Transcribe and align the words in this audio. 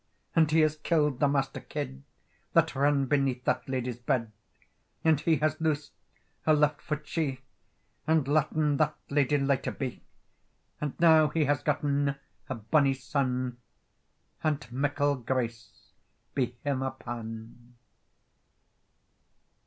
And 0.35 0.49
he 0.49 0.61
has 0.61 0.77
killed 0.77 1.19
the 1.19 1.27
master 1.27 1.59
kid 1.59 2.01
That 2.53 2.73
ran 2.75 3.05
beneath 3.05 3.43
that 3.45 3.69
ladye's 3.69 3.99
bed; 3.99 4.31
And 5.03 5.19
he 5.21 5.35
has 5.35 5.61
loosed 5.61 5.91
her 6.47 6.55
left 6.55 6.81
foot 6.81 7.05
shee, 7.05 7.41
And 8.07 8.27
latten 8.27 8.77
that 8.77 8.95
ladye 9.11 9.37
lighter 9.37 9.69
be; 9.69 10.01
And 10.81 10.99
now 10.99 11.27
he 11.27 11.45
has 11.45 11.61
gotten 11.61 12.15
a 12.49 12.55
bonnie 12.55 12.95
son, 12.95 13.57
And 14.43 14.67
meikle 14.71 15.17
grace 15.17 15.91
be 16.33 16.57
him 16.63 16.81
upon. 16.81 17.75